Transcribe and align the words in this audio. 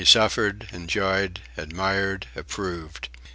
He 0.01 0.05
suffered, 0.05 0.67
enjoyed, 0.73 1.41
admired, 1.55 2.25
approved. 2.35 3.07